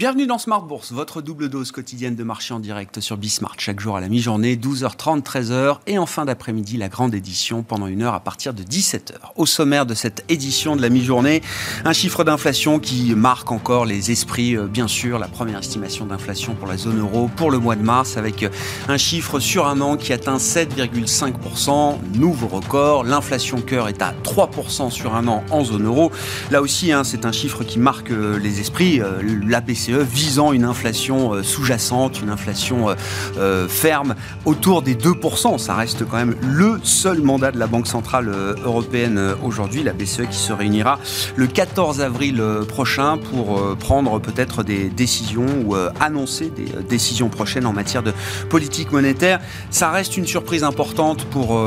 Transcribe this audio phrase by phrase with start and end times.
[0.00, 3.56] Bienvenue dans Smart Bourse, votre double dose quotidienne de marché en direct sur Bismart.
[3.58, 5.80] Chaque jour à la mi-journée, 12h30, 13h.
[5.86, 9.12] Et en fin d'après-midi, la grande édition pendant une heure à partir de 17h.
[9.36, 11.42] Au sommaire de cette édition de la mi-journée,
[11.84, 15.18] un chiffre d'inflation qui marque encore les esprits, euh, bien sûr.
[15.18, 18.48] La première estimation d'inflation pour la zone euro pour le mois de mars avec euh,
[18.88, 21.98] un chiffre sur un an qui atteint 7,5%.
[22.14, 23.04] Nouveau record.
[23.04, 26.10] L'inflation cœur est à 3% sur un an en zone euro.
[26.50, 29.02] Là aussi, hein, c'est un chiffre qui marque euh, les esprits.
[29.46, 29.60] La
[29.98, 32.94] visant une inflation euh, sous-jacente, une inflation euh,
[33.38, 35.58] euh, ferme autour des 2%.
[35.58, 38.30] Ça reste quand même le seul mandat de la Banque Centrale
[38.64, 40.98] Européenne aujourd'hui, la BCE qui se réunira
[41.36, 47.72] le 14 avril prochain pour prendre peut-être des décisions ou annoncer des décisions prochaines en
[47.72, 48.12] matière de
[48.48, 49.40] politique monétaire.
[49.70, 51.60] Ça reste une surprise importante pour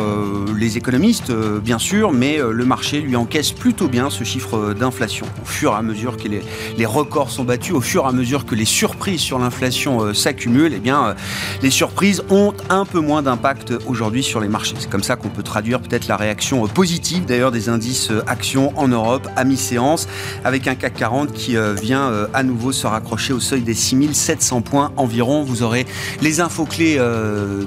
[0.56, 5.26] les économistes, bien sûr, mais le marché lui encaisse plutôt bien ce chiffre d'inflation.
[5.42, 8.46] Au fur et à mesure que les, records sont battus, au fur et à mesure
[8.46, 11.14] que les surprises sur l'inflation euh, s'accumulent, eh bien, euh,
[11.62, 14.76] les surprises ont un peu moins d'impact aujourd'hui sur les marchés.
[14.80, 18.74] C'est comme ça qu'on peut traduire peut-être la réaction euh, positive d'ailleurs des indices actions
[18.78, 20.08] en Europe à mi-séance,
[20.44, 24.92] avec un CAC 40 qui vient à nouveau se raccrocher au seuil des 6700 points
[24.98, 25.44] environ.
[25.44, 25.86] Vous aurez
[26.22, 27.00] les infos clés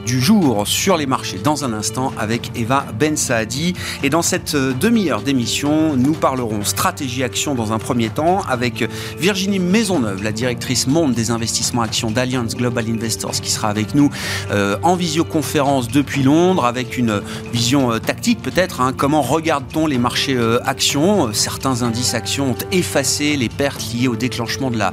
[0.05, 3.75] du jour sur les marchés dans un instant avec Eva Ben Saadi.
[4.03, 8.89] Et dans cette demi-heure d'émission, nous parlerons stratégie action dans un premier temps avec
[9.19, 14.11] Virginie Maisonneuve, la directrice monde des investissements actions d'Alliance Global Investors, qui sera avec nous
[14.53, 17.21] euh, en visioconférence depuis Londres, avec une
[17.53, 18.81] vision euh, tactique peut-être.
[18.81, 18.93] Hein.
[18.97, 21.33] comment regarde-t-on les marchés euh, actions?
[21.33, 24.93] Certains indices actions ont effacé les pertes liées au déclenchement de la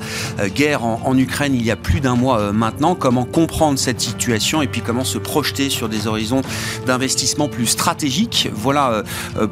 [0.55, 2.95] guerre en, Ukraine il y a plus d'un mois maintenant.
[2.95, 6.41] Comment comprendre cette situation et puis comment se projeter sur des horizons
[6.86, 8.49] d'investissement plus stratégiques?
[8.53, 9.03] Voilà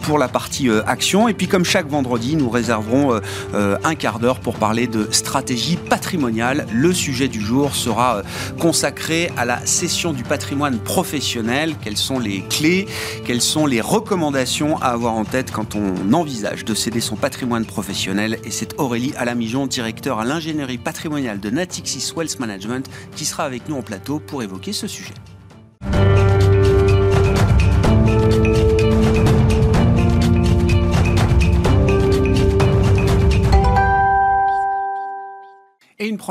[0.02, 1.28] pour la partie action.
[1.28, 3.20] Et puis comme chaque vendredi, nous réserverons
[3.54, 6.66] un quart d'heure pour parler de stratégie patrimonial.
[6.74, 8.24] Le sujet du jour sera euh,
[8.60, 11.76] consacré à la cession du patrimoine professionnel.
[11.84, 12.88] Quelles sont les clés?
[13.26, 17.66] Quelles sont les recommandations à avoir en tête quand on envisage de céder son patrimoine
[17.66, 18.40] professionnel?
[18.44, 23.68] Et c'est Aurélie Alamijon, directeur à l'ingénierie patrimoniale de Natixis Wealth Management, qui sera avec
[23.70, 25.14] nous en plateau pour évoquer ce sujet.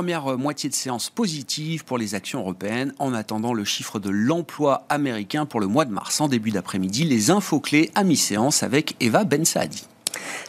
[0.01, 4.09] Première euh, moitié de séance positive pour les actions européennes en attendant le chiffre de
[4.09, 6.23] l'emploi américain pour le mois de mars.
[6.23, 9.90] En début d'après-midi, les infos clés à mi-séance avec Eva Ben Saadi.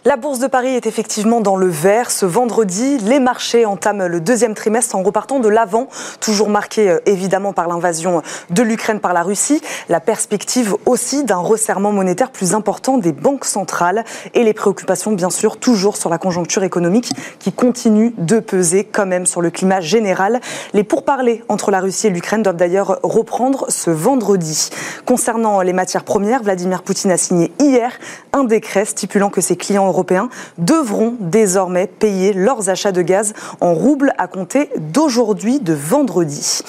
[0.03, 2.09] La bourse de Paris est effectivement dans le vert.
[2.09, 5.87] Ce vendredi, les marchés entament le deuxième trimestre en repartant de l'avant,
[6.19, 9.61] toujours marqué euh, évidemment par l'invasion de l'Ukraine par la Russie.
[9.89, 14.03] La perspective aussi d'un resserrement monétaire plus important des banques centrales
[14.33, 19.05] et les préoccupations bien sûr toujours sur la conjoncture économique qui continue de peser quand
[19.05, 20.41] même sur le climat général.
[20.73, 24.69] Les pourparlers entre la Russie et l'Ukraine doivent d'ailleurs reprendre ce vendredi.
[25.05, 27.91] Concernant les matières premières, Vladimir Poutine a signé hier
[28.33, 33.73] un décret stipulant que ses clients européens devront désormais payer leurs achats de gaz en
[33.73, 36.61] roubles à compter d'aujourd'hui, de vendredi.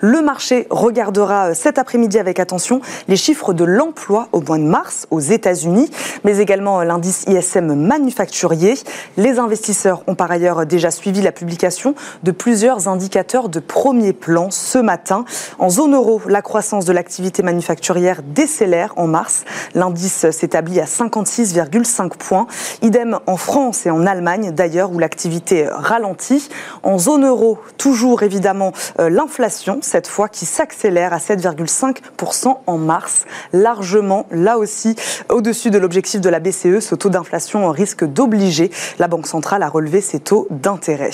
[0.00, 4.62] Le marché regardera euh, cet après-midi avec attention les chiffres de l'emploi au mois de
[4.62, 5.90] mars aux États-Unis,
[6.24, 8.74] mais également euh, l'indice ISM manufacturier.
[9.18, 14.50] Les investisseurs ont par ailleurs déjà suivi la publication de plusieurs indicateurs de premier plan
[14.50, 15.24] ce matin.
[15.58, 19.44] En zone euro, la croissance de l'activité manufacturière décélère en mars.
[19.74, 22.46] L'indice s'établit à 56,5 points.
[22.82, 26.48] Idem en France et en Allemagne d'ailleurs où l'activité ralentit.
[26.82, 33.24] En zone euro, toujours évidemment euh, l'inflation cette fois qui s'accélère à 7,5% en mars,
[33.52, 34.96] largement là aussi
[35.28, 36.80] au-dessus de l'objectif de la BCE.
[36.80, 41.10] Ce taux d'inflation risque d'obliger la Banque centrale à relever ses taux d'intérêt.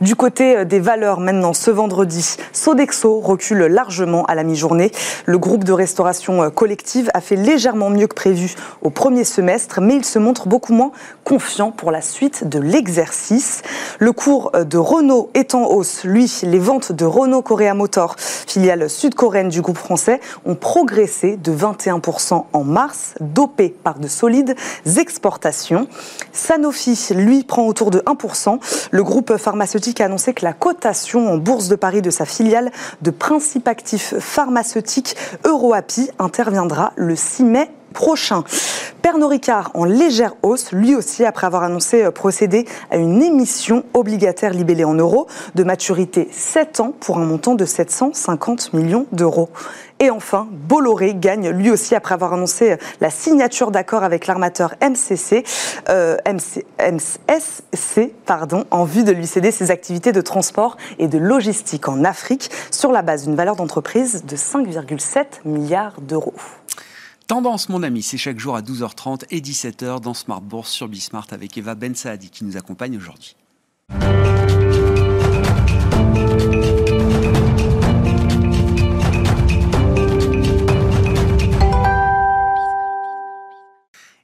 [0.00, 4.90] Du côté des valeurs maintenant, ce vendredi, Sodexo recule largement à la mi-journée.
[5.26, 9.96] Le groupe de restauration collective a fait légèrement mieux que prévu au premier semestre, mais
[9.96, 10.92] il se montre beaucoup moins
[11.24, 13.62] confiant pour la suite de l'exercice.
[13.98, 16.04] Le cours de Renault est en hausse.
[16.04, 21.52] Lui, les ventes de Renault Korea Motor filiale sud-coréenne du groupe français, ont progressé de
[21.52, 24.54] 21% en mars, dopé par de solides
[24.96, 25.88] exportations.
[26.32, 28.58] Sanofi, lui, prend autour de 1%.
[28.90, 32.72] Le groupe pharmaceutique a annoncé que la cotation en bourse de Paris de sa filiale
[33.02, 38.44] de principes actifs pharmaceutiques EuroAPI interviendra le 6 mai prochain.
[39.02, 44.52] Pernod Ricard en légère hausse, lui aussi après avoir annoncé procéder à une émission obligataire
[44.52, 49.48] libellée en euros de maturité 7 ans pour un montant de 750 millions d'euros.
[49.98, 55.42] Et enfin, Bolloré gagne lui aussi après avoir annoncé la signature d'accord avec l'armateur MCC,
[55.88, 56.16] euh,
[56.78, 62.04] MSC pardon, en vue de lui céder ses activités de transport et de logistique en
[62.04, 66.34] Afrique sur la base d'une valeur d'entreprise de 5,7 milliards d'euros.
[67.26, 71.26] Tendance, mon ami, c'est chaque jour à 12h30 et 17h dans Smart Bourse sur Bismart
[71.32, 73.34] avec Eva Ben Saadi qui nous accompagne aujourd'hui.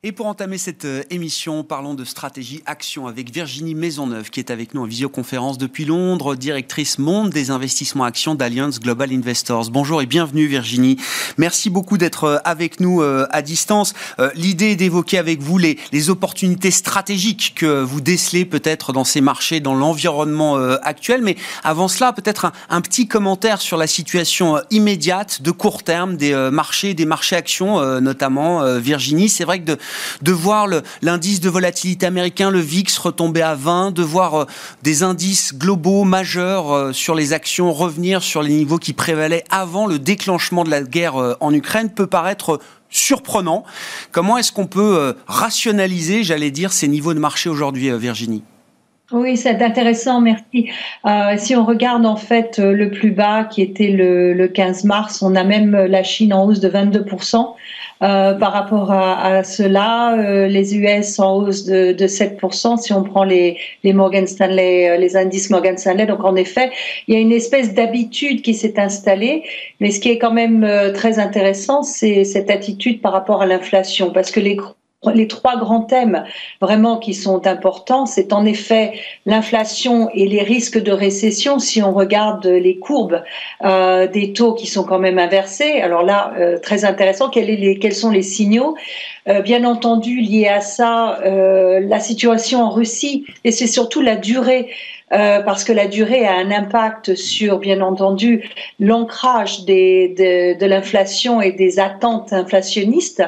[0.04, 4.50] Et pour entamer cette euh, émission, parlons de stratégie action avec Virginie Maisonneuve qui est
[4.50, 9.70] avec nous en visioconférence depuis Londres, directrice monde des investissements actions d'Alliance Global Investors.
[9.70, 10.96] Bonjour et bienvenue Virginie.
[11.38, 13.94] Merci beaucoup d'être euh, avec nous euh, à distance.
[14.34, 15.78] L'idée est d'évoquer avec vous les,
[16.10, 21.22] opportunités stratégiques que vous décelez peut-être dans ces marchés, dans l'environnement actuel.
[21.22, 26.16] Mais avant cela, peut-être un, un, petit commentaire sur la situation immédiate de court terme
[26.16, 29.28] des marchés, des marchés actions, notamment Virginie.
[29.28, 29.78] C'est vrai que de,
[30.22, 30.68] de voir
[31.02, 34.46] l'indice de volatilité américain, le VIX, retomber à 20, de voir euh,
[34.82, 39.86] des indices globaux majeurs euh, sur les actions revenir sur les niveaux qui prévalaient avant
[39.86, 42.60] le déclenchement de la guerre euh, en Ukraine peut paraître
[42.90, 43.64] surprenant.
[44.10, 48.42] Comment est-ce qu'on peut rationaliser, j'allais dire, ces niveaux de marché aujourd'hui, Virginie?
[49.12, 50.68] Oui, c'est intéressant, merci.
[51.38, 55.34] si on regarde en fait le plus bas qui était le, le 15 mars, on
[55.36, 57.54] a même la Chine en hausse de 22%.
[58.02, 63.04] Euh, par rapport à, cela, euh, les US en hausse de, de 7% si on
[63.04, 66.06] prend les, les Morgan Stanley, euh, les indices Morgan Stanley.
[66.06, 66.72] Donc en effet,
[67.06, 69.44] il y a une espèce d'habitude qui s'est installée.
[69.78, 74.10] Mais ce qui est quand même très intéressant, c'est cette attitude par rapport à l'inflation,
[74.10, 74.56] parce que les
[75.10, 76.24] les trois grands thèmes
[76.60, 78.92] vraiment qui sont importants, c'est en effet
[79.26, 81.58] l'inflation et les risques de récession.
[81.58, 83.22] Si on regarde les courbes
[83.64, 88.10] euh, des taux qui sont quand même inversés, alors là, euh, très intéressant, quels, sont
[88.10, 88.76] les signaux?
[89.28, 94.68] Euh, Bien entendu, lié à ça, la situation en Russie, et c'est surtout la durée
[95.12, 98.48] euh, parce que la durée a un impact sur, bien entendu,
[98.80, 103.22] l'ancrage de, l'inflation et des attentes inflationnistes,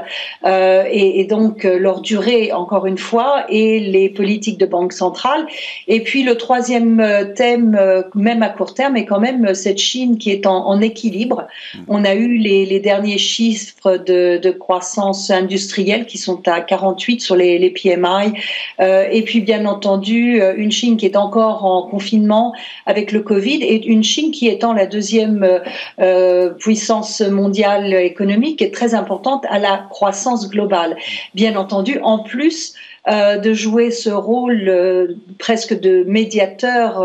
[0.47, 5.47] euh, et, donc euh, leur durée, encore une fois, et les politiques de banque centrale.
[5.87, 7.79] Et puis le troisième thème,
[8.15, 11.47] même à court terme, est quand même cette Chine qui est en, équilibre.
[11.89, 17.59] On a eu les, derniers chiffres de, croissance industrielle qui sont à 48 sur les,
[17.59, 18.33] les PMI,
[18.81, 22.55] et puis bien entendu une Chine qui est encore en confinement
[22.87, 25.59] avec le Covid et une Chine qui étant la deuxième euh,
[26.01, 30.97] euh, puissance mondiale économique est très importante à la croissance globale.
[31.35, 32.75] Bien entendu, en plus
[33.09, 37.05] euh, de jouer ce rôle presque de médiateur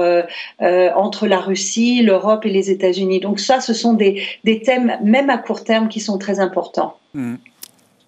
[0.60, 3.20] entre la Russie, l'Europe et les États-Unis.
[3.20, 6.96] Donc ça, ce sont des, des, thèmes, même à court terme, qui sont très importants.
[7.14, 7.36] Mmh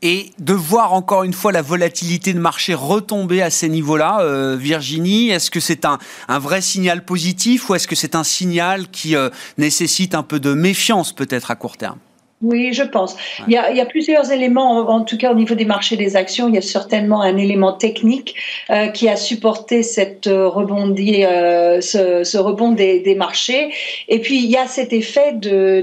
[0.02, 4.56] et de voir encore une fois la volatilité de marché retomber à ces niveaux-là, euh,
[4.60, 8.90] Virginie, est-ce que c'est un, un, vrai signal positif ou est-ce que c'est un signal
[8.90, 12.00] qui euh, nécessite un peu de méfiance peut-être à court terme?
[12.42, 13.16] Oui, je pense.
[13.48, 15.96] Il, y a, il, y a, plusieurs éléments, en, tout cas au niveau des marchés
[15.96, 16.48] des actions.
[16.48, 18.36] Il y a certainement un élément technique
[18.72, 23.72] euh, qui a supporté cette euh, rebondi, euh, ce, ce, rebond des, des, marchés.
[24.08, 25.34] Et puis il y a cet effet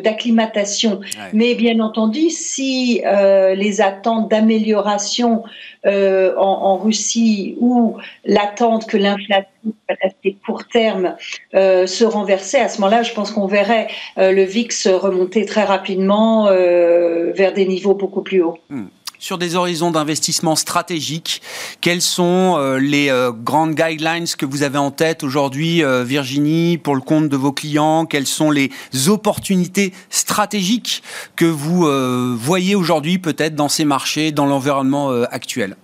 [0.02, 1.00] d'acclimatation.
[1.32, 5.44] Mais bien entendu, si euh, les attentes d'amélioration
[5.86, 9.46] euh, en, en, Russie ou l'attente que l'inflation
[9.88, 11.16] assez court terme
[11.54, 13.88] euh, se renversait, à ce moment-là, je pense qu'on verrait
[14.18, 18.58] euh, le VIX remonter très rapidement euh, vers des niveaux beaucoup plus hauts.
[18.70, 18.86] Hmm
[19.20, 21.42] sur des horizons d'investissement stratégiques.
[21.80, 23.10] Quelles sont les
[23.42, 28.06] grandes guidelines que vous avez en tête aujourd'hui, Virginie, pour le compte de vos clients?
[28.06, 28.70] Quelles sont les
[29.08, 31.02] opportunités stratégiques
[31.34, 31.88] que vous
[32.36, 35.74] voyez aujourd'hui peut-être dans ces marchés, dans l'environnement actuel?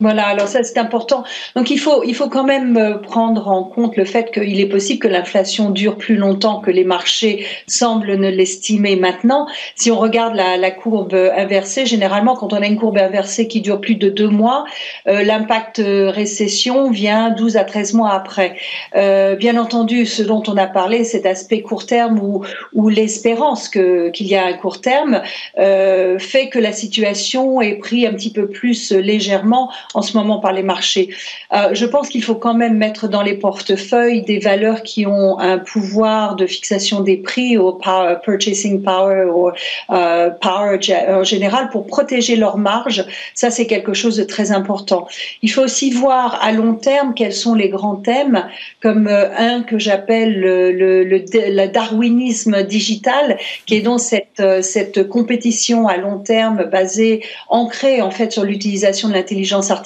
[0.00, 1.24] Voilà, alors ça c'est important.
[1.56, 4.68] Donc il faut, il faut quand même euh, prendre en compte le fait qu'il est
[4.68, 9.48] possible que l'inflation dure plus longtemps que les marchés semblent ne l'estimer maintenant.
[9.74, 13.80] Si on regarde la, courbe inversée, généralement quand on a une courbe inversée qui dure
[13.80, 14.66] plus de deux mois,
[15.08, 18.54] euh, l'impact euh, récession vient 12 à 13 mois après.
[18.94, 23.68] Euh, bien entendu, ce dont on a parlé, cet aspect court terme ou, ou l'espérance
[23.68, 25.22] qu'il y a un court terme,
[25.58, 30.38] euh, fait que la situation est prise un petit peu plus légèrement en ce moment
[30.38, 31.08] par les marchés.
[31.52, 35.38] Euh, je pense qu'il faut quand même mettre dans les portefeuilles des valeurs qui ont
[35.38, 39.50] un pouvoir de fixation des prix au power, purchasing power ou
[39.90, 40.78] euh, power
[41.08, 43.04] en général pour protéger leurs marges.
[43.34, 45.08] Ça, c'est quelque chose de très important.
[45.42, 48.46] Il faut aussi voir à long terme quels sont les grands thèmes,
[48.82, 55.08] comme euh, un que j'appelle le, le, darwinisme digital, qui est donc cette, euh, cette
[55.08, 59.77] compétition à long terme basée, ancrée en fait sur l'utilisation de l'intelligence artificielle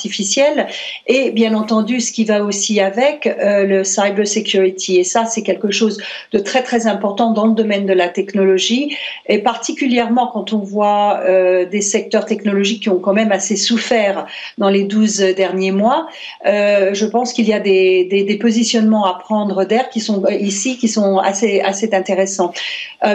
[1.07, 4.99] et bien entendu ce qui va aussi avec euh, le cyber security.
[4.99, 5.99] Et ça, c'est quelque chose
[6.33, 8.97] de très très important dans le domaine de la technologie
[9.29, 14.27] et particulièrement quand on voit euh, des secteurs technologiques qui ont quand même assez souffert
[14.59, 16.07] dans les 12 derniers mois.
[16.47, 20.89] Euh, je pense qu'il y a des, positionnements à prendre d'air qui sont ici qui
[20.89, 22.53] sont assez assez intéressants.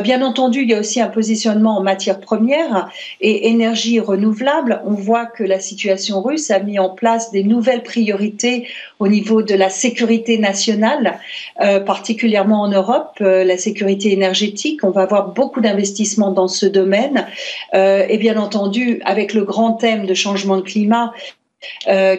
[0.04, 4.82] bien entendu, il y a aussi un positionnement en matière première et énergie renouvelable.
[4.86, 8.68] On voit que la situation russe a mis en place des nouvelles priorités
[9.00, 11.20] au niveau de la sécurité nationale,
[11.62, 14.84] euh, particulièrement en Europe, euh, la sécurité énergétique.
[14.84, 17.26] On va avoir beaucoup d'investissements dans ce domaine.
[17.74, 21.14] Euh, et bien entendu, avec le grand thème de changement de climat,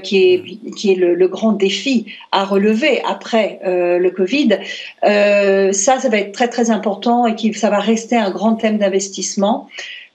[0.03, 4.59] qui est, qui est le, grand défi à relever après le Covid.
[5.03, 8.79] Ça, ça va être très très important et qui, ça va rester un grand thème
[8.79, 9.69] d'investissement.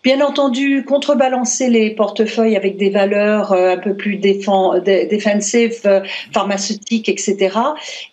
[0.03, 6.01] Bien entendu, contrebalancer les portefeuilles avec des valeurs euh, un peu plus défensives, euh,
[6.33, 7.57] pharmaceutiques, etc.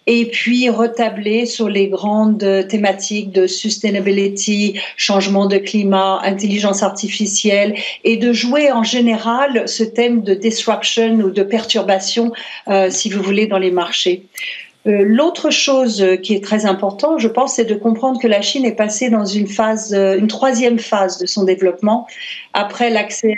[0.07, 8.17] Et puis retabler sur les grandes thématiques de sustainability, changement de climat, intelligence artificielle, et
[8.17, 12.31] de jouer en général ce thème de disruption ou de perturbation,
[12.69, 14.27] euh, si vous voulez, dans les marchés.
[14.87, 18.65] Euh, l'autre chose qui est très importante, je pense, c'est de comprendre que la Chine
[18.65, 22.07] est passée dans une phase, euh, une troisième phase de son développement
[22.55, 23.37] après l'accès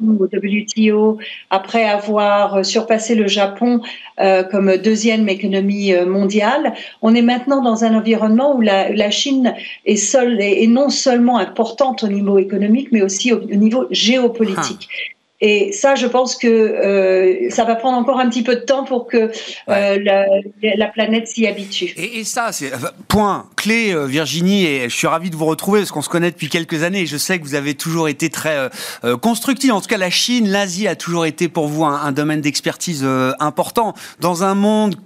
[0.00, 1.18] au WTO,
[1.50, 3.80] après avoir surpassé le Japon
[4.18, 9.54] euh, comme deuxième économie mondiale, on est maintenant dans un environnement où la, Chine
[9.86, 14.88] est, seule, non seulement importante au niveau économique, mais aussi au, niveau géopolitique.
[14.90, 15.23] Ah.
[15.46, 18.84] Et ça, je pense que euh, ça va prendre encore un petit peu de temps
[18.84, 19.30] pour que
[19.68, 20.24] euh, la,
[20.62, 21.92] la, planète s'y habitue.
[21.98, 22.72] Et, et ça, c'est
[23.08, 26.30] point clé, euh, Virginie, et je suis ravi de vous retrouver parce qu'on se connaît
[26.30, 28.68] depuis quelques années et je sais que vous avez toujours été très euh,
[29.04, 29.70] euh constructif.
[29.70, 33.06] En tout cas, la Chine, l'Asie a toujours été pour vous un, un domaine d'expertise
[33.38, 33.92] important.
[34.20, 34.96] Dans un monde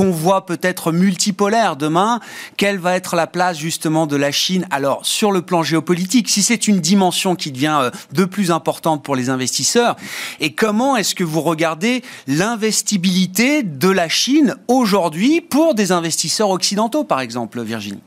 [0.00, 2.20] qu'on voit peut-être multipolaire demain,
[2.56, 6.42] quelle va être la place justement de la Chine Alors sur le plan géopolitique, si
[6.42, 9.96] c'est une dimension qui devient euh, de plus importante pour les investisseurs,
[10.40, 17.04] et comment est-ce que vous regardez l'investibilité de la Chine aujourd'hui pour des investisseurs occidentaux,
[17.04, 18.00] par exemple, Virginie?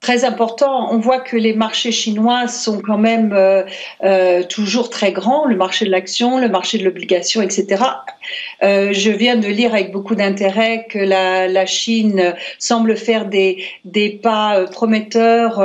[0.00, 0.92] Très important.
[0.92, 3.62] On voit que les marchés chinois sont quand même euh,
[4.04, 7.82] euh, toujours très grands, le marché de l'action, le marché de l'obligation, etc.
[8.62, 14.10] Euh, je viens de lire avec beaucoup d'intérêt que la, Chine semble faire des, des
[14.10, 15.60] pas prometteurs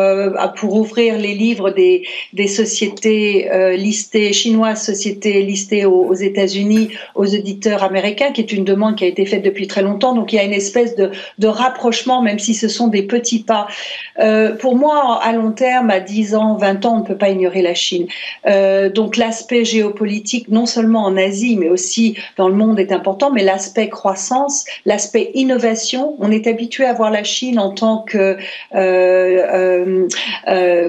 [0.56, 8.32] pour ouvrir les livres des, sociétés listées chinoises, sociétés listées aux, États-Unis, aux éditeurs américains,
[8.32, 10.16] qui est une demande qui a été faite depuis très longtemps.
[10.16, 13.68] Donc il y a une espèce de rapprochement, même si ce sont des petits pas.
[14.22, 17.30] Euh, pour moi, à long terme, à 10 ans, 20 ans, on ne peut pas
[17.30, 18.08] ignorer la Chine.
[18.46, 23.32] Euh, donc l'aspect géopolitique, non seulement en Asie, mais aussi dans le monde, est important,
[23.32, 28.38] mais l'aspect croissance, l'aspect innovation, on est habitué à voir la Chine en tant que,
[28.76, 30.08] euh,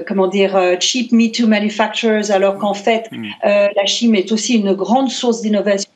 [0.07, 3.09] comment dire, cheap me too manufacturers, alors qu'en fait,
[3.43, 5.89] la Chine est aussi une grande source d'innovation.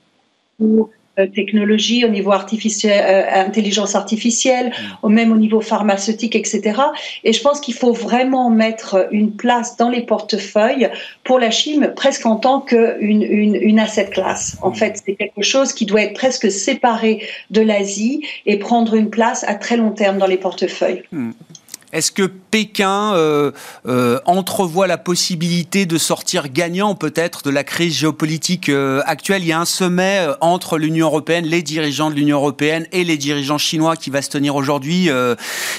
[0.62, 0.84] euh,
[1.25, 4.71] technologie, au niveau artificiel, euh, intelligence artificielle,
[5.03, 5.09] mm.
[5.09, 6.79] même au niveau pharmaceutique, etc.
[7.24, 10.89] Et je pense qu'il faut vraiment mettre une place dans les portefeuilles
[11.24, 14.57] pour la Chine, presque en tant qu'une une, une asset class.
[14.62, 14.75] En mm.
[14.75, 19.43] fait, c'est quelque chose qui doit être presque séparé de l'Asie et prendre une place
[19.47, 21.03] à très long terme dans les portefeuilles.
[21.12, 21.31] Mm.
[21.94, 23.51] Est-ce que Pékin euh,
[23.88, 29.44] euh, entrevoit la possibilité de sortir gagnant peut-être de la crise géopolitique euh, actuelle?
[29.44, 33.15] Il y a un sommet entre l'Union européenne, les dirigeants de l'Union européenne et les
[33.15, 35.10] dirigeants chinois qui va se tenir aujourd'hui.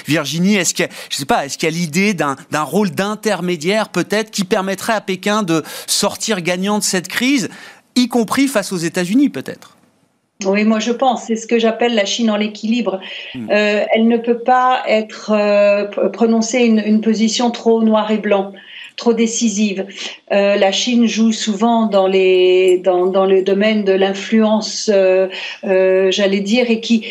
[0.07, 5.63] Virginie, est-ce qu'il y a, l'idée d'un rôle d'intermédiaire peut-être qui permettrait à Pékin de
[5.85, 7.49] sortir gagnant de cette crise,
[7.95, 9.78] y compris face aux États-Unis peut-être?
[10.45, 13.01] Oui, moi je pense, c'est ce que j'appelle la Chine en l'équilibre.
[13.35, 13.49] Hmm.
[13.51, 18.53] Euh, elle ne peut pas être euh, prononcer une, une, position trop noir et blanc,
[18.95, 19.85] trop décisive.
[20.31, 25.27] Euh, la Chine joue souvent dans les dans, dans le domaine de l'influence, euh,
[25.65, 27.05] euh, j'allais dire, et qui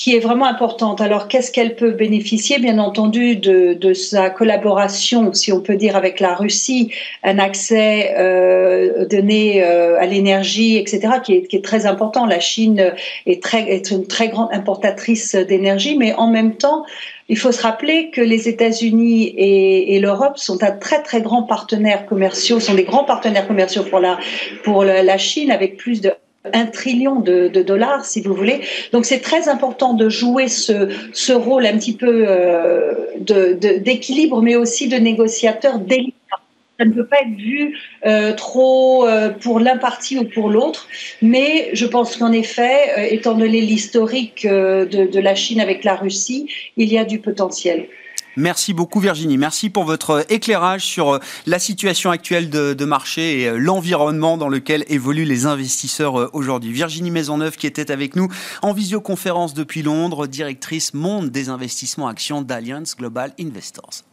[0.00, 1.02] qui est vraiment importante.
[1.02, 2.58] Alors, qu'est-ce qu'elle peut bénéficier?
[2.58, 6.90] Bien entendu, de, de, sa collaboration, si on peut dire, avec la Russie,
[7.22, 12.24] un accès euh, donné euh, à l'énergie, etc., qui est, qui est, très important.
[12.24, 12.94] La Chine
[13.26, 16.86] est, très, est une très grande importatrice d'énergie, mais en même temps,
[17.28, 21.42] il faut se rappeler que les États-Unis et, et l'Europe sont un très très grands
[21.42, 24.18] partenaires commerciaux, sont des grands partenaires commerciaux pour la
[24.64, 26.10] pour la Chine avec plus de
[26.52, 28.60] un trillion de, dollars, si vous voulez.
[28.92, 32.94] Donc c'est très important de jouer ce, ce rôle un petit peu euh,
[33.78, 36.14] d'équilibre, mais aussi de négociateur délicat.
[36.78, 40.88] Ça ne peut pas être vu euh, trop euh, pour l'un parti ou pour l'autre,
[41.20, 46.48] mais je pense qu'en effet, étant donné l'historique de, de la Chine avec la Russie,
[46.78, 47.86] il y a du potentiel.
[48.36, 49.38] Merci beaucoup Virginie.
[49.38, 54.48] Merci pour votre éclairage sur euh, la situation actuelle de, marché et euh, l'environnement dans
[54.48, 56.72] lequel évoluent les investisseurs euh, aujourd'hui.
[56.72, 58.28] Virginie Maisonneuve qui était avec nous
[58.62, 64.04] en visioconférence depuis Londres, directrice monde des investissements actions d'Alliance Global Investors.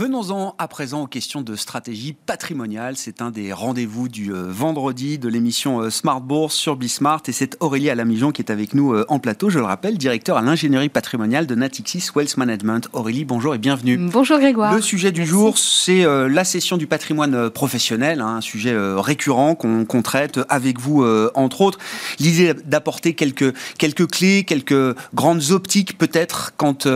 [0.00, 2.96] Venons-en à présent aux questions de stratégie patrimoniale.
[2.96, 7.32] C'est un des rendez-vous du euh, vendredi de l'émission euh, Smart Bourse sur Bismart et
[7.32, 10.40] c'est Aurélie Alamijon qui est avec nous euh, en plateau, je le rappelle, directeur à
[10.40, 12.88] l'ingénierie patrimoniale de Natixis Wealth Management.
[12.94, 13.98] Aurélie, bonjour et bienvenue.
[13.98, 14.74] Bonjour Grégoire.
[14.74, 20.02] Le sujet du jour, c'est la session du patrimoine professionnel, hein, un sujet récurrent qu'on
[20.02, 21.04] traite avec vous
[21.34, 21.78] entre autres.
[22.18, 26.88] L'idée d'apporter quelques, quelques clés, quelques grandes optiques peut-être quand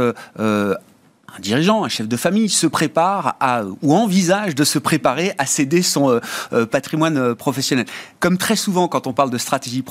[1.36, 5.46] un dirigeant, un chef de famille se prépare à, ou envisage de se préparer à
[5.46, 6.20] céder son euh,
[6.52, 7.86] euh, patrimoine euh, professionnel.
[8.20, 9.84] Comme très souvent quand on parle de stratégie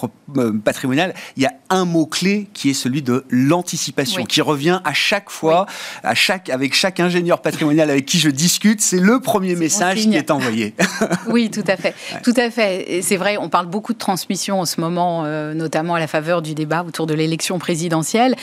[0.63, 5.29] patrimoniale, il y a un mot-clé qui est celui de l'anticipation, qui revient à chaque
[5.29, 5.65] fois,
[6.03, 10.15] à chaque, avec chaque ingénieur patrimonial avec qui je discute, c'est le premier message qui
[10.15, 10.73] est envoyé.
[11.27, 11.93] oui, tout à fait.
[12.23, 13.01] Tout à fait.
[13.01, 15.23] C'est vrai, on parle beaucoup de transmission en ce moment,
[15.53, 18.35] notamment à la faveur du débat autour de l'élection présidentielle.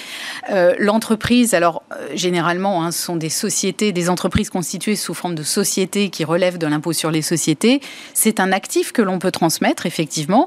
[0.79, 1.83] L'entreprise, alors
[2.15, 6.59] généralement, hein, ce sont des sociétés, des entreprises constituées sous forme de sociétés qui relèvent
[6.59, 7.81] de l'impôt sur les sociétés.
[8.15, 10.47] C'est un actif que l'on peut transmettre, effectivement.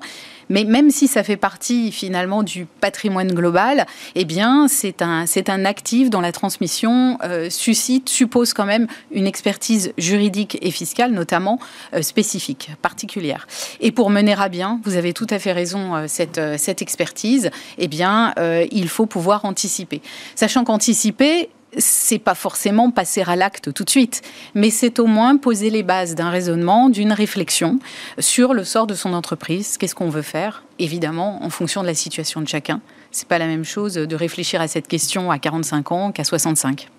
[0.50, 3.85] Mais même si ça fait partie finalement du patrimoine global,
[4.15, 8.88] eh bien c'est un, c'est un actif dont la transmission euh, suscite, suppose quand même
[9.12, 11.59] une expertise juridique et fiscale, notamment
[11.93, 13.47] euh, spécifique, particulière.
[13.79, 17.50] Et pour mener à bien, vous avez tout à fait raison, euh, cette, cette expertise,
[17.77, 18.33] eh bien
[18.71, 20.01] il faut pouvoir anticiper.
[20.35, 24.21] Sachant qu'anticiper, c'est pas forcément passer à l'acte tout de suite,
[24.55, 27.79] mais c'est au moins poser les bases d'un raisonnement, d'une réflexion
[28.19, 31.93] sur le sort de son entreprise, qu'est-ce qu'on veut faire, évidemment en fonction de la
[31.93, 32.81] situation de chacun.
[33.12, 36.89] C'est pas la même chose de réfléchir à cette question à 45 ans qu'à 65.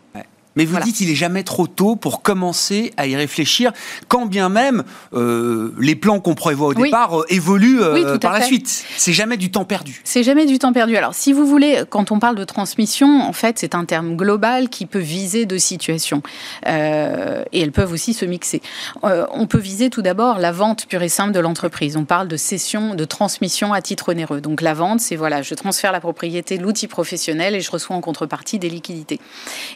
[0.57, 3.73] Mais vous dites qu'il est jamais trop tôt pour commencer à y réfléchir,
[4.09, 8.43] quand bien même euh, les plans qu'on prévoit au départ euh, évoluent euh, par la
[8.43, 8.85] suite.
[8.97, 10.01] C'est jamais du temps perdu.
[10.05, 10.97] C'est jamais du temps perdu.
[10.97, 14.69] Alors, si vous voulez, quand on parle de transmission, en fait, c'est un terme global
[14.69, 16.23] qui peut viser deux situations.
[16.67, 18.63] et elles peuvent aussi se mixer.
[19.03, 21.97] on peut viser tout d'abord la vente pure et simple de l'entreprise.
[21.97, 24.41] On parle de cession, de transmission à titre onéreux.
[24.41, 28.01] Donc, la vente, c'est voilà, je transfère la propriété l'outil professionnel et je reçois en
[28.01, 29.21] contrepartie des liquidités.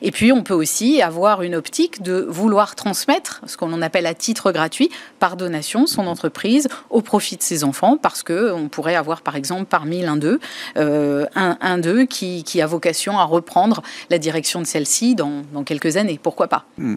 [0.02, 4.04] Et puis, on peut aussi aussi avoir une optique de vouloir transmettre ce qu'on appelle
[4.04, 8.68] à titre gratuit, par donation, son entreprise au profit de ses enfants, parce que on
[8.68, 10.40] pourrait avoir par exemple parmi l'un d'eux
[10.76, 16.20] euh, un, d'eux qui, a vocation à reprendre la direction de celle-ci dans, quelques années.
[16.22, 16.66] Pourquoi pas?
[16.76, 16.96] Hmm.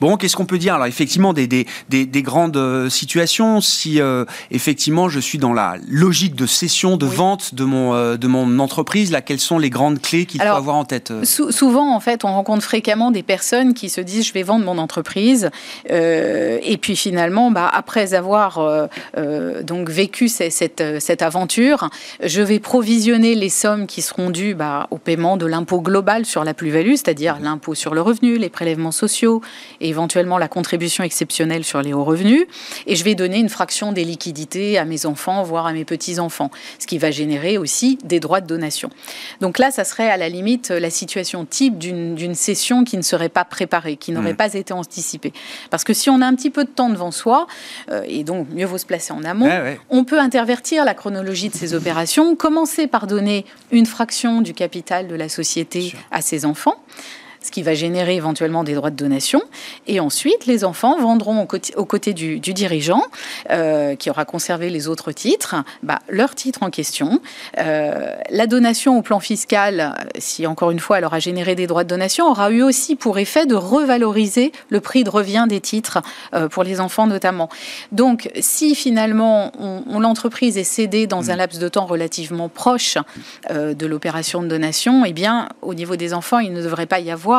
[0.00, 0.74] Bon, qu'est-ce qu'on peut dire?
[0.74, 5.76] Alors effectivement, des, des, des, grandes euh, situations, si euh, effectivement je suis dans la
[5.88, 9.70] logique de cession, de vente de mon, euh, de mon entreprise, là, quelles sont les
[9.70, 13.74] grandes clés qu'il faut avoir en tête Souvent, en fait, on rencontre fréquemment des personnes
[13.74, 15.50] qui se disent je vais vendre mon entreprise,
[15.88, 18.88] et puis finalement, bah, après avoir
[19.62, 21.90] donc vécu cette, cette, aventure,
[22.22, 26.44] je vais provisionner les sommes qui seront dues bah, au paiement de l'impôt global sur
[26.44, 29.42] la plus-value, c'est-à-dire l'impôt sur le revenu, les prélèvements sociaux,
[29.80, 32.46] et éventuellement la contribution exceptionnelle sur les hauts revenus.
[32.86, 36.50] Et je vais donner une fraction des liquidités à mes enfants, voire à mes petits-enfants,
[36.78, 38.90] ce qui va générer aussi des droits de donation.
[39.40, 43.28] Donc là, ça serait à la limite la situation type d'une cession qui ne serait
[43.28, 44.36] pas préparée, qui n'aurait mmh.
[44.36, 45.32] pas été anticipée.
[45.70, 47.46] Parce que si on a un petit peu de temps devant soi,
[47.90, 49.50] euh, et donc mieux vaut se placer en amont,
[49.90, 55.08] on peut intervertir la chronologie de ces opérations, commencer par donner une fraction du capital
[55.08, 56.76] de la société à ses enfants
[57.46, 59.40] ce qui va générer éventuellement des droits de donation.
[59.86, 63.02] Et ensuite, les enfants vendront aux côtés, du, dirigeant,
[63.50, 67.20] euh, qui aura conservé les autres titres, bah, leur titre en question.
[67.58, 71.84] Euh, la donation au plan fiscal, si encore une fois elle aura généré des droits
[71.84, 76.02] de donation, aura eu aussi pour effet de revaloriser le prix de revient des titres
[76.34, 77.48] euh, pour les enfants notamment.
[77.92, 82.98] Donc, si finalement on, l'entreprise est cédée dans un laps de temps relativement proche
[83.50, 87.10] de l'opération de donation, eh bien, au niveau des enfants, il ne devrait pas y
[87.10, 87.35] avoir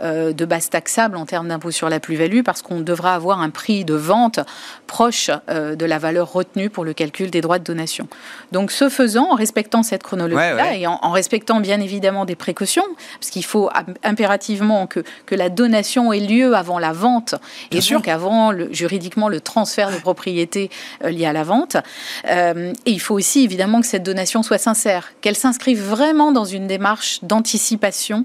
[0.00, 3.84] de base taxable en termes d'impôt sur la plus-value parce qu'on devra avoir un prix
[3.84, 4.40] de vente
[4.86, 8.08] proche euh, de la valeur retenue pour le calcul des droits de donation.
[8.52, 12.84] Donc, ce faisant, en respectant cette chronologie-là et en, respectant bien évidemment des précautions,
[13.18, 13.70] parce qu'il faut
[14.02, 17.34] impérativement que, que la donation ait lieu avant la vente
[17.70, 20.70] et donc avant le, juridiquement le transfert de propriété
[21.04, 21.76] euh, lié à la vente.
[22.28, 26.44] Euh, et il faut aussi évidemment que cette donation soit sincère, qu'elle s'inscrive vraiment dans
[26.44, 28.24] une démarche d'anticipation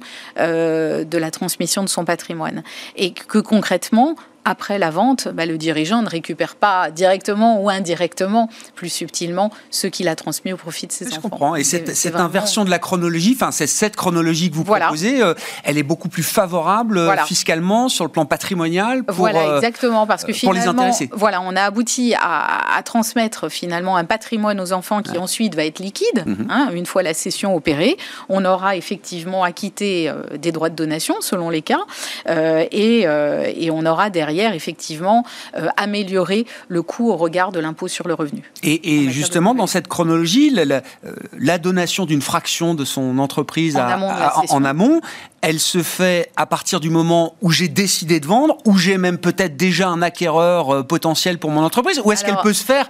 [1.10, 2.64] de la transmission de son patrimoine.
[2.96, 4.16] Et que concrètement,
[4.48, 9.88] après la vente, bah, le dirigeant ne récupère pas directement ou indirectement, plus subtilement, ce
[9.88, 11.16] qu'il a transmis au profit de ses enfants.
[11.16, 11.56] Je comprends.
[11.56, 15.34] Et cette, inversion de la chronologie, enfin, c'est cette chronologie que vous proposez, euh,
[15.66, 20.08] elle est beaucoup plus favorable euh, fiscalement sur le plan patrimonial pour, voilà, euh, exactement,
[20.08, 25.18] parce que finalement, voilà, on a abouti à, transmettre finalement un patrimoine aux enfants qui
[25.18, 26.48] ensuite va être liquide, mhm.
[26.50, 27.98] hein, une fois la cession opérée.
[28.30, 31.82] On aura effectivement acquitté des droits de donation selon les cas,
[32.30, 35.24] et, et on aura derrière effectivement,
[35.56, 38.44] euh, améliorer le coût au regard de l'impôt sur le revenu.
[38.64, 43.78] Et, justement, dans cette chronologie, la, euh, donation d'une fraction de son entreprise
[44.50, 45.02] en amont
[45.42, 49.18] elle se fait à partir du moment où j'ai décidé de vendre, où j'ai même
[49.18, 52.88] peut-être déjà un acquéreur euh, potentiel pour mon entreprise, ou est-ce qu'elle peut se faire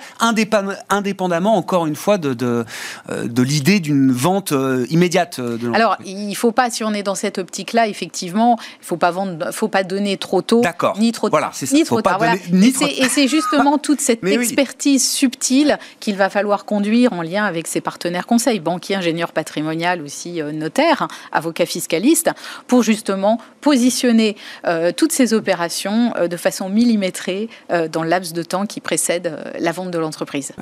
[0.90, 2.66] indépendamment, encore une fois, de, de,
[3.10, 7.04] euh, l'idée d'une vente euh, immédiate de Alors, il ne faut pas, si on est
[7.04, 10.62] dans cette optique-là, effectivement, il ne faut pas vendre, faut pas donner trop tôt,
[10.98, 12.20] ni trop voilà, tard, ni trop tard.
[12.24, 17.82] et c'est justement toute cette expertise subtile qu'il va falloir conduire en lien avec ses
[17.82, 22.32] partenaires conseils, banquiers, ingénieurs patrimonial, aussi notaires, avocats fiscalistes,
[22.68, 28.34] pour justement positionner euh, toutes ces opérations euh, de façon millimétrée euh, dans le laps
[28.34, 30.54] de temps qui précède la vente de l'entreprise.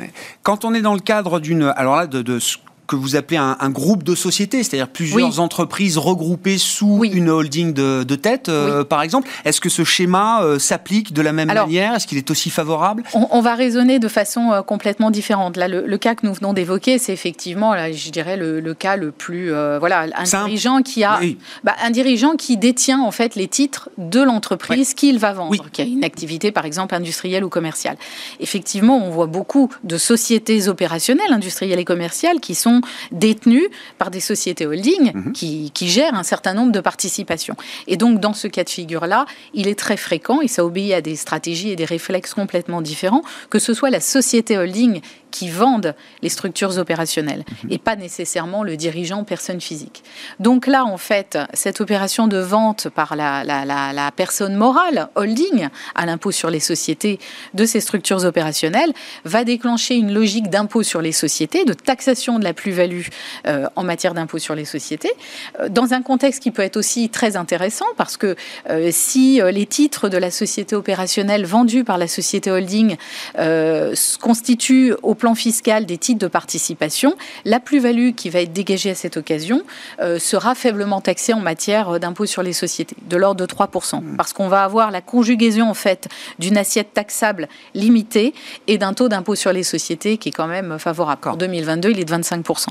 [0.44, 2.40] Quand on est dans le cadre d'une, alors là, de,
[2.88, 8.16] que vous appelez un, groupe de sociétés, c'est-à-dire plusieurs entreprises regroupées sous une holding de,
[8.16, 9.30] tête, euh, par exemple.
[9.44, 11.96] Est-ce que ce schéma euh, s'applique de la même manière?
[11.96, 13.04] Est-ce qu'il est aussi favorable?
[13.14, 15.58] on, va raisonner de façon euh, complètement différente.
[15.58, 19.12] Là, le, cas que nous venons d'évoquer, c'est effectivement, là, je dirais, le, cas le
[19.12, 21.20] plus, voilà, un dirigeant qui a,
[21.64, 25.82] bah, un dirigeant qui détient en fait les titres de l'entreprise qu'il va vendre, qui
[25.82, 27.98] a une activité, par exemple, industrielle ou commerciale.
[28.40, 32.75] Effectivement, on voit beaucoup de sociétés opérationnelles, industrielles et commerciales, qui sont
[33.12, 35.32] détenus par des sociétés holding mhm.
[35.34, 37.56] qui, gèrent un certain nombre de participations.
[37.88, 41.02] Et donc, dans ce cas de figure-là, il est très fréquent, et ça obéit à
[41.02, 45.02] des stratégies et des réflexes complètement différents, que ce soit la société holding
[45.36, 47.72] qui vendent les structures opérationnelles mhm.
[47.74, 50.02] et pas nécessairement le dirigeant personne physique.
[50.40, 56.06] Donc là, en fait, cette opération de vente par la, la, personne morale, holding, à
[56.06, 57.20] l'impôt sur les sociétés
[57.54, 58.94] de ces structures opérationnelles,
[59.26, 63.08] va déclencher une logique d'impôt sur les sociétés, de taxation de la plus-value
[63.48, 65.12] euh, en matière d'impôt sur les sociétés,
[65.60, 68.38] euh, dans un contexte qui peut être aussi très intéressant parce que
[68.70, 72.96] euh, si les titres de la société opérationnelle vendus par la société holding
[74.22, 78.96] constituent au plan fiscal des titres de participation, la plus-value qui va être dégagée à
[78.96, 79.64] cette occasion
[80.00, 84.18] euh, sera faiblement taxée en matière d'impôt sur les sociétés, de l'ordre de 3%, mmh.
[84.18, 86.08] parce qu'on va avoir la conjugaison en fait
[86.38, 88.34] d'une assiette taxable limitée
[88.68, 91.22] et d'un taux d'impôt sur les sociétés qui est quand même favorable.
[91.26, 92.68] En 2022, il est de 25%.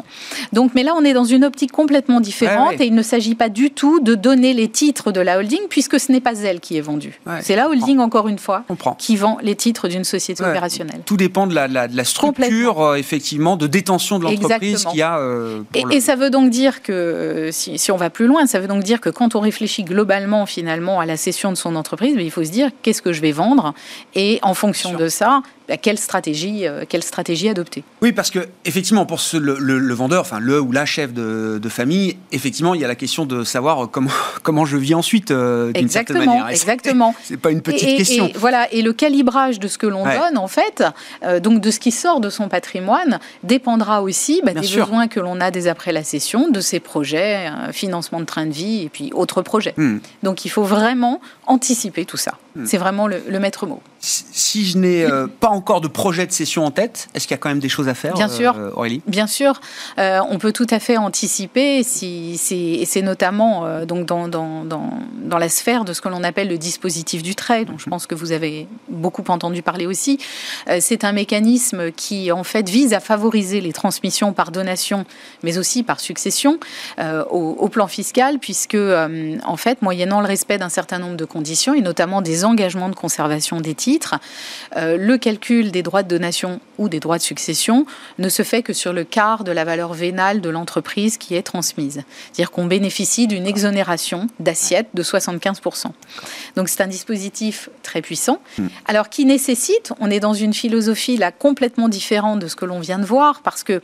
[0.53, 3.49] Donc, mais là, on est dans une optique complètement différente et il ne s'agit pas
[3.49, 6.77] du tout de donner les titres de la holding puisque ce n'est pas elle qui
[6.77, 7.21] est vendue.
[7.41, 8.65] C'est la holding, encore une fois,
[8.99, 11.01] qui vend les titres d'une société opérationnelle.
[11.05, 15.19] Tout dépend de la, de la structure euh, effectivement de détention de l'entreprise qui a.
[15.19, 18.61] Euh, et, ça veut donc dire que euh, si, si, on va plus loin, ça
[18.61, 22.15] veut donc dire que quand on réfléchit globalement finalement à la cession de son entreprise,
[22.15, 23.75] ben, il faut se dire qu'est-ce que je vais vendre
[24.15, 28.41] et en fonction de ça, bah, quelle stratégie, euh, quelle stratégie adopter Oui, parce que
[28.67, 32.89] effectivement, pour le, vendeur, enfin le ou la chef de, famille, effectivement, il y a
[32.89, 34.11] la question de savoir comment
[34.43, 36.49] comment je vis ensuite euh, d'une certaine manière.
[36.51, 37.15] Exactement.
[37.25, 38.29] C'est pas une petite question.
[38.29, 40.85] Et, voilà, et le calibrage de ce que l'on donne, en fait,
[41.23, 45.21] euh, donc de ce qui sort de son patrimoine, dépendra aussi bah, des besoins que
[45.21, 48.89] l'on a dès après la session, de ses projets, financement de train de vie et
[48.89, 49.75] puis autres projets.
[49.77, 49.99] Hmm.
[50.23, 52.35] Donc il faut vraiment anticiper tout ça.
[52.57, 52.67] Hmm.
[52.67, 53.81] C'est vraiment le maître mot.
[53.99, 57.39] si je n'ai euh, pas encore de projet de cession en tête, est-ce qu'il y
[57.39, 59.03] a quand même des choses à faire Bien sûr, Aurélie?
[59.07, 59.61] Bien sûr,
[59.99, 61.83] on peut tout à fait anticiper.
[61.83, 66.23] Si, et c'est notamment donc dans, dans, dans, dans, la sphère de ce que l'on
[66.23, 70.19] appelle le dispositif du trait, dont je pense que vous avez beaucoup entendu parler aussi.
[70.81, 75.05] c'est un mécanisme qui en fait vise à favoriser les transmissions par donation,
[75.43, 76.59] mais aussi par succession
[76.99, 81.75] au, au, plan fiscal, puisque en fait, moyennant le respect d'un certain nombre de conditions,
[81.75, 84.17] et notamment des engagements de conservation des titres,
[84.77, 87.87] euh, le calcul des droits de donation ou des droits de succession
[88.19, 91.43] ne se fait que sur le quart de la valeur vénale de l'entreprise qui est
[91.43, 92.03] transmise.
[92.33, 95.87] C'est-à-dire qu'on bénéficie d'une exonération d'assiette de 75%.
[96.57, 98.67] Donc c'est un dispositif très puissant, hmm.
[98.87, 102.81] alors qui nécessite, on est dans une philosophie là complètement différente de ce que l'on
[102.81, 103.81] vient de voir, parce que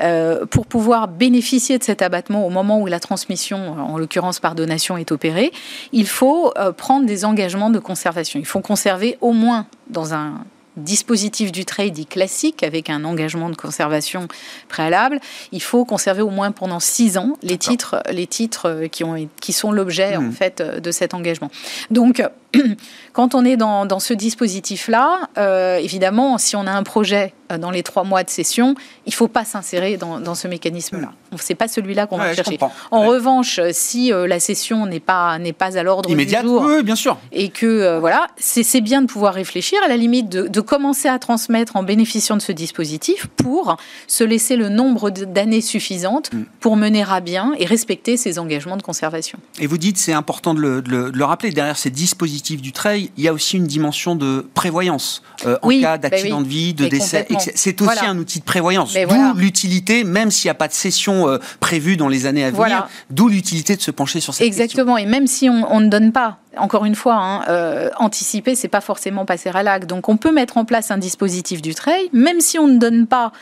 [0.00, 4.54] euh, pour pouvoir bénéficier de cet abattement au moment où la transmission, en l'occurrence par
[4.54, 5.52] donation, est opérée,
[5.92, 8.38] il faut euh, prendre des engagements de conservation.
[8.38, 10.44] Il faut conserver au moins dans un
[10.76, 14.26] dispositif du trade dit classique avec un engagement de conservation
[14.68, 15.20] préalable,
[15.52, 19.52] il faut conserver au moins pendant six ans les titres, les titres qui, ont, qui
[19.52, 20.32] sont l'objet en mmh.
[20.32, 21.50] fait de cet engagement.
[21.90, 22.22] Donc
[23.12, 27.58] quand on est dans, dans ce dispositif-là, euh, évidemment, si on a un projet euh,
[27.58, 28.74] dans les trois mois de session,
[29.06, 31.12] il ne faut pas s'insérer dans, dans, ce mécanisme-là.
[31.30, 31.36] Hmm.
[31.36, 32.58] Ce n'est pas celui-là qu'on va chercher.
[32.90, 36.96] En revanche, si euh, la session n'est pas, pas à l'ordre du jour, oui, bien
[36.96, 37.16] sûr.
[37.32, 41.18] et que voilà, c'est bien de pouvoir réfléchir, à la limite de, de, commencer à
[41.18, 46.44] transmettre en bénéficiant de ce dispositif pour se laisser le nombre d'années suffisantes hmm.
[46.60, 49.38] pour mener à bien et respecter ses engagements de conservation.
[49.60, 53.10] Et vous dites, c'est important de le, de le rappeler, derrière ces dispositifs du trail,
[53.16, 56.74] il y a aussi une dimension de prévoyance euh, en cas bah d'accident de vie,
[56.74, 57.26] de décès.
[57.54, 58.94] C'est aussi un outil de prévoyance.
[58.94, 62.50] D'où l'utilité, même s'il n'y a pas de session euh, prévue dans les années à
[62.50, 64.96] venir, d'où l'utilité de se pencher sur cette Exactement.
[64.98, 68.80] Et même si on, ne donne pas encore une fois, hein, euh, anticiper, c'est pas
[68.80, 69.88] forcément passer à l'acte.
[69.88, 73.06] Donc, on peut mettre en place un dispositif du trail, même si on ne donne
[73.06, 73.32] pas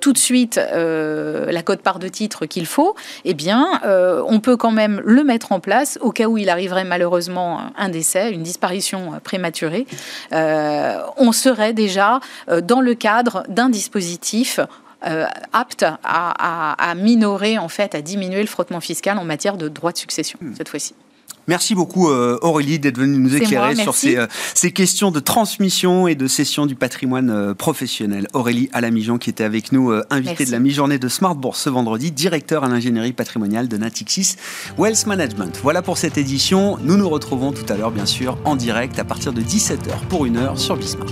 [0.00, 2.94] tout de suite la cote-part de titre qu'il faut.
[3.24, 3.80] Eh bien,
[4.26, 7.88] on peut quand même le mettre en place au cas où il arriverait malheureusement un
[7.88, 9.86] décès, une disparition prématurée,
[10.32, 14.60] euh, on serait déjà euh, dans le cadre d'un dispositif
[15.04, 19.92] euh, apte à, minorer, en fait, à diminuer le frottement fiscal en matière de droit
[19.92, 20.54] de succession, hmm.
[20.56, 20.94] cette fois-ci.
[21.48, 26.14] Merci beaucoup euh, Aurélie d'être venue nous éclairer sur euh, ces, questions de transmission et
[26.14, 28.28] de cession du patrimoine euh, professionnel.
[28.32, 32.12] Aurélie Alamijan qui était avec nous, invitée de la mi-journée de Smart Bourse ce vendredi,
[32.12, 34.36] directeur à l'ingénierie patrimoniale de Natixis
[34.78, 35.58] Wealth Management.
[35.62, 36.78] Voilà pour cette édition.
[36.82, 40.26] Nous nous retrouvons tout à l'heure bien sûr en direct à partir de 17h pour
[40.26, 41.08] une heure sur Bismart.